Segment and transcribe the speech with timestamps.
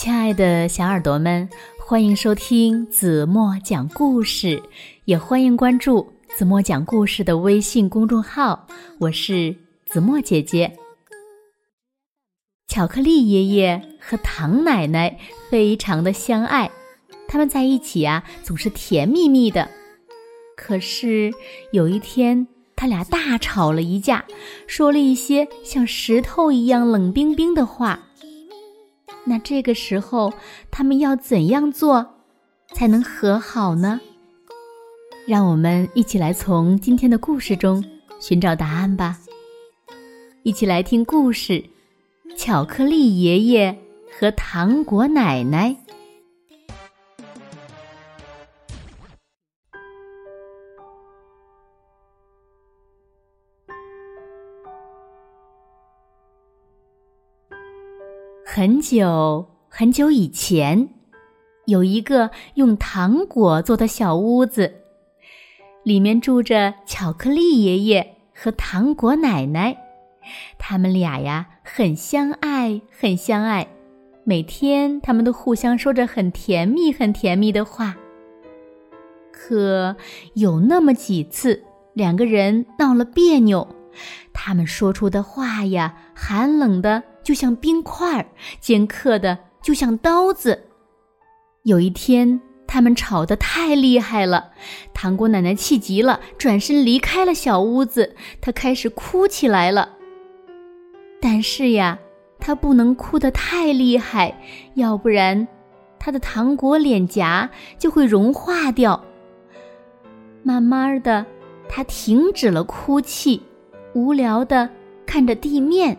[0.00, 4.62] 亲爱的小耳朵们，欢迎收听子墨讲故事，
[5.06, 8.64] 也欢迎关注子墨讲故事的微信公众号。
[9.00, 9.52] 我是
[9.86, 10.72] 子墨姐姐。
[12.68, 15.18] 巧克力爷爷和糖奶奶
[15.50, 16.70] 非常的相爱，
[17.26, 19.68] 他们在一起呀总是甜蜜蜜的。
[20.56, 21.32] 可是
[21.72, 22.46] 有一天，
[22.76, 24.24] 他俩大吵了一架，
[24.68, 28.04] 说了一些像石头一样冷冰冰的话。
[29.28, 30.32] 那这个时候，
[30.70, 32.14] 他们要怎样做
[32.72, 34.00] 才能和好呢？
[35.26, 37.84] 让我们一起来从今天的故事中
[38.18, 39.18] 寻找答案吧。
[40.42, 41.62] 一起来听故事：
[42.36, 43.78] 巧克力爷爷
[44.18, 45.76] 和糖果奶奶。
[58.50, 60.88] 很久很久以前，
[61.66, 64.72] 有一个用糖果做的小屋子，
[65.82, 69.76] 里面住着巧克力爷爷和糖果奶奶。
[70.58, 73.68] 他们俩呀，很相爱，很相爱。
[74.24, 77.98] 每天，他们都互相说着很甜蜜、很甜蜜的话。
[79.30, 79.94] 可
[80.32, 83.68] 有那么几次，两个人闹了别扭，
[84.32, 87.02] 他们说出的话呀，寒冷的。
[87.28, 88.26] 就像冰块儿，
[88.58, 90.58] 尖刻的就像刀子。
[91.64, 94.50] 有一天，他们吵得太厉害了，
[94.94, 98.16] 糖果奶奶气急了，转身离开了小屋子。
[98.40, 99.90] 她开始哭起来了。
[101.20, 101.98] 但是呀，
[102.38, 104.34] 她不能哭得太厉害，
[104.76, 105.46] 要不然，
[105.98, 109.04] 她的糖果脸颊就会融化掉。
[110.42, 111.26] 慢慢的，
[111.68, 113.42] 她停止了哭泣，
[113.92, 114.70] 无聊的
[115.04, 115.94] 看着地面。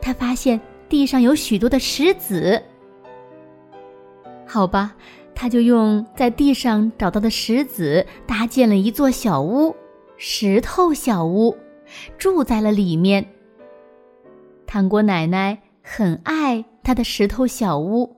[0.00, 2.62] 他发现地上有许多的石子。
[4.46, 4.94] 好吧，
[5.34, 9.74] 他就用在地上找到的石子搭建了一座小屋——
[10.18, 11.56] 石头小屋，
[12.18, 13.24] 住在了里面。
[14.66, 18.16] 糖果奶奶很爱她的石头小屋，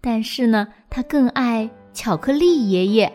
[0.00, 3.12] 但是呢，她更爱巧克力爷爷。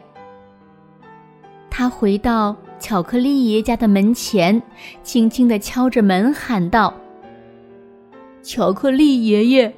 [1.70, 4.60] 他回到巧克力爷爷家的门前，
[5.04, 6.92] 轻轻地敲着门，喊道。
[8.48, 9.76] 巧克力爷爷，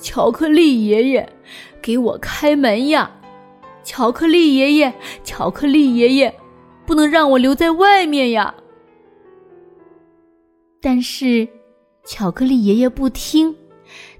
[0.00, 1.32] 巧克力爷爷，
[1.80, 3.08] 给我开门呀！
[3.84, 6.34] 巧克力爷爷，巧克力爷爷，
[6.84, 8.52] 不能让我留在外面呀！
[10.82, 11.46] 但是，
[12.04, 13.54] 巧克力爷爷不听，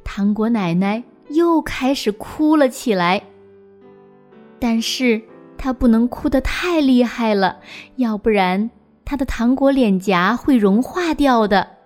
[0.05, 3.21] 糖果奶奶又开始哭了起来。
[4.61, 5.21] 但是，
[5.59, 7.59] 她不能哭得太厉害了，
[7.97, 8.71] 要不然
[9.05, 11.80] 她的糖果脸颊会融化掉的。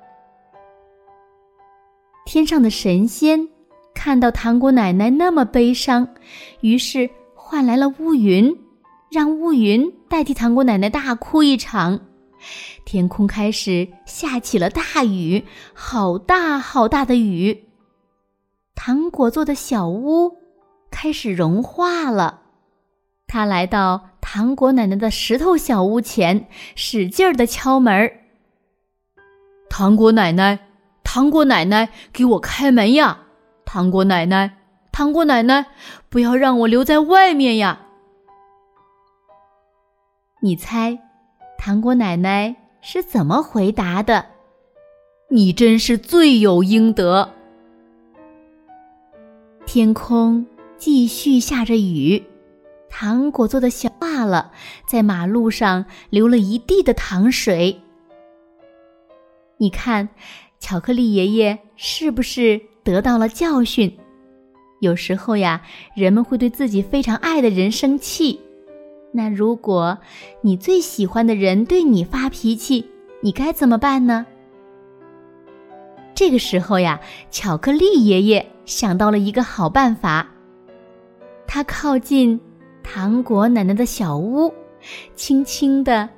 [2.34, 3.48] 天上的神仙
[3.94, 6.16] 看到糖果奶奶那么悲伤，
[6.62, 8.52] 于是换来了乌云，
[9.08, 12.00] 让乌云代替糖果奶奶大哭一场。
[12.84, 17.66] 天空开始下起了大雨，好大好大的雨。
[18.74, 20.36] 糖果做的小屋
[20.90, 22.40] 开始融化了。
[23.28, 28.10] 他来到糖果奶奶的石头小屋前，使劲儿的敲门。
[29.70, 30.58] 糖果奶奶。
[31.14, 33.20] 糖果奶奶，给我开门呀！
[33.64, 34.58] 糖果奶奶，
[34.91, 35.66] 糖果奶奶，
[36.08, 37.82] 不要让我留在外面呀！
[40.41, 40.98] 你猜，
[41.56, 44.26] 糖果奶奶是怎么回答的？
[45.30, 47.31] 你真是罪有应得。
[49.66, 50.44] 天空
[50.76, 52.25] 继续下着雨，
[52.91, 54.50] 糖果做的小化了，
[54.84, 57.81] 在马路上流了一地的糖水。
[59.58, 60.08] 你看。
[60.64, 63.94] 巧克力爷爷是不是得到了教训？
[64.80, 65.60] 有时候呀，
[65.94, 68.41] 人们会对自己非常爱的人生气。
[69.12, 69.98] 那如果
[70.41, 72.82] 你最喜欢的人对你发脾气，
[73.20, 74.25] 你该怎么办呢？
[76.14, 76.99] 这个时候呀，
[77.31, 80.26] 巧克力爷爷想到了一个好办法。
[81.46, 82.40] 他靠近
[82.82, 84.50] 糖果奶奶的小屋，
[85.14, 86.08] 轻轻的、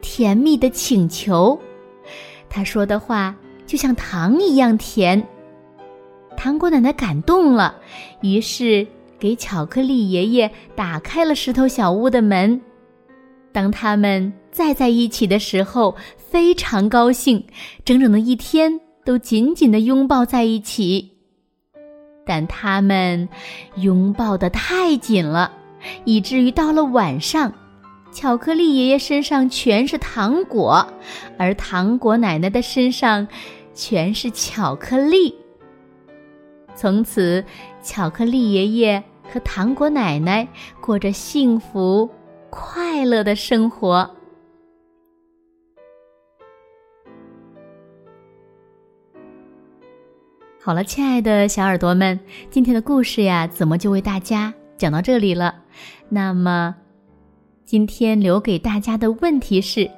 [0.00, 1.60] 甜蜜的请求。
[2.48, 3.34] 他说的话。
[3.66, 5.26] 就像糖一样甜，
[6.36, 7.74] 糖果奶奶感动了，
[8.20, 8.86] 于是
[9.18, 12.60] 给巧克力爷爷打开了石头小屋的门。
[13.52, 17.44] 当他们再在一起的时候，非常高兴，
[17.84, 21.10] 整整的一天都紧紧的拥抱在一起。
[22.24, 23.28] 但他们
[23.76, 25.50] 拥抱的太紧了，
[26.04, 27.52] 以至于到了晚上。
[28.16, 30.90] 巧克力爷爷身上全是糖果，
[31.38, 33.28] 而糖果奶奶的身上
[33.74, 35.34] 全是巧克力。
[36.74, 37.44] 从此，
[37.82, 40.48] 巧克力爷爷和糖果奶奶
[40.80, 42.08] 过着幸福
[42.48, 44.10] 快乐的生活。
[50.62, 52.18] 好了，亲爱的小耳朵们，
[52.48, 55.54] 今天的故事呀，怎么就为大家讲到这里了？
[56.08, 56.74] 那么，
[57.66, 59.90] 今天留给大家的问题是：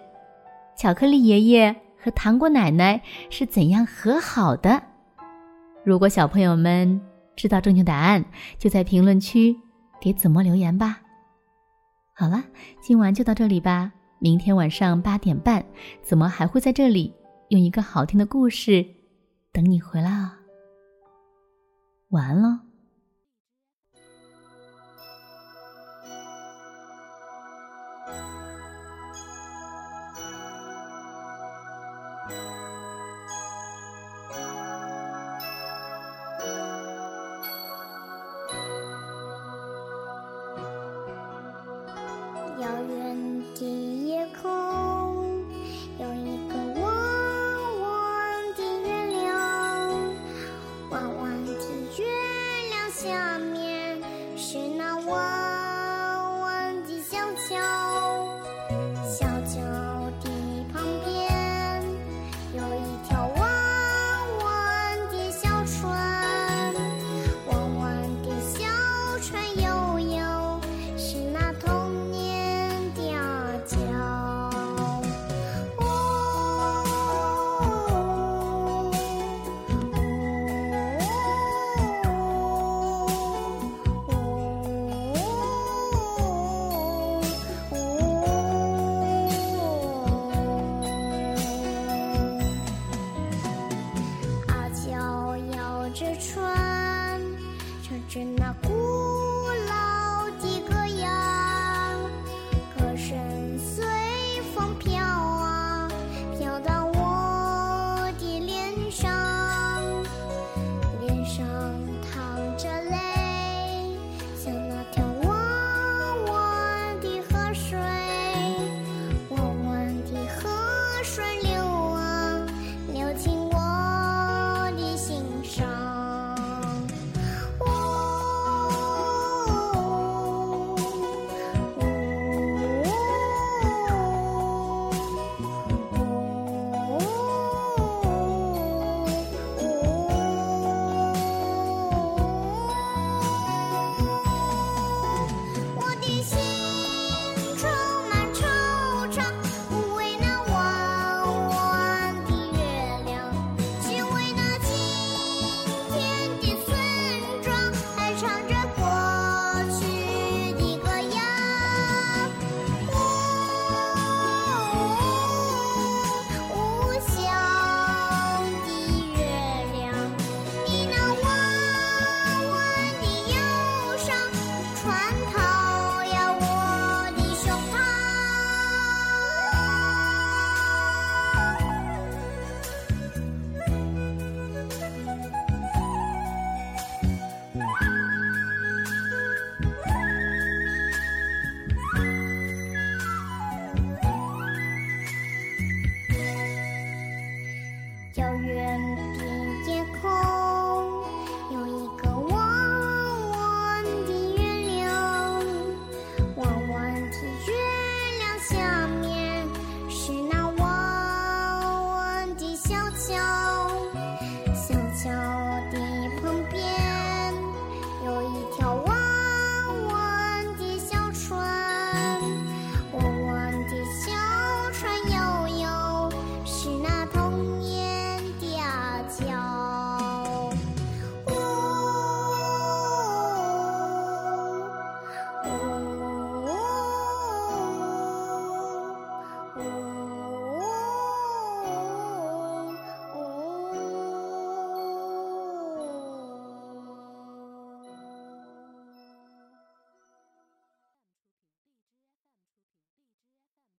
[0.74, 4.82] 巧克力爷爷和糖果奶奶是怎样和好的？
[5.84, 6.98] 如果小朋友们
[7.36, 8.24] 知道正确答案，
[8.56, 9.54] 就在评论区
[10.00, 11.02] 给子墨留言吧。
[12.14, 12.42] 好了，
[12.80, 13.92] 今晚就到这里吧。
[14.18, 15.62] 明天晚上八点半，
[16.02, 17.14] 子墨还会在这里
[17.50, 18.82] 用一个好听的故事
[19.52, 20.30] 等你回来哦。
[22.08, 22.48] 完了。
[22.48, 22.67] 遥